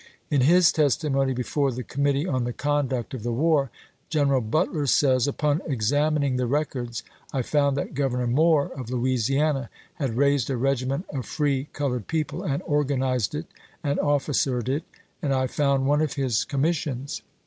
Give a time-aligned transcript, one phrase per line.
[0.31, 3.69] In his testimony before the Committee on the Conduct of the War,
[4.09, 10.17] Greneral Butler says:" Upon examining the records I found that Grovernor Moore of Louisiana had
[10.17, 13.45] raised a regiment of free colored people, and organized it
[13.83, 14.85] and of&cered it;
[15.21, 17.21] and I found one of his commis sions.